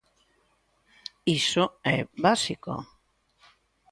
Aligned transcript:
Iso 1.39 1.65
é 1.95 1.97
básico. 2.23 2.75